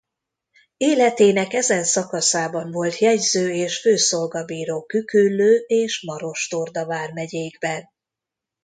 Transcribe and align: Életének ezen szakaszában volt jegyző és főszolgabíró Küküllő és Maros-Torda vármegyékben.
Életének 0.77 1.53
ezen 1.53 1.83
szakaszában 1.83 2.71
volt 2.71 2.97
jegyző 2.97 3.51
és 3.53 3.79
főszolgabíró 3.79 4.83
Küküllő 4.85 5.63
és 5.67 6.01
Maros-Torda 6.01 6.85
vármegyékben. 6.85 7.89